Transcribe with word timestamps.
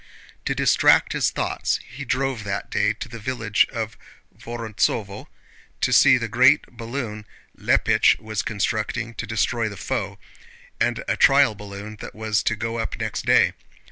To 0.45 0.55
distract 0.55 1.13
his 1.13 1.29
thoughts 1.29 1.79
he 1.87 2.03
drove 2.05 2.43
that 2.43 2.71
day 2.71 2.93
to 2.93 3.07
the 3.07 3.19
village 3.19 3.67
of 3.71 3.99
Vorontsóvo 4.35 5.27
to 5.79 5.93
see 5.93 6.17
the 6.17 6.27
great 6.27 6.63
balloon 6.75 7.23
Leppich 7.55 8.17
was 8.17 8.41
constructing 8.41 9.13
to 9.13 9.27
destroy 9.27 9.69
the 9.69 9.77
foe, 9.77 10.17
and 10.79 11.03
a 11.07 11.15
trial 11.15 11.53
balloon 11.53 11.97
that 11.97 12.15
was 12.15 12.41
to 12.45 12.55
go 12.55 12.79
up 12.79 12.97
next 12.97 13.27
day. 13.27 13.53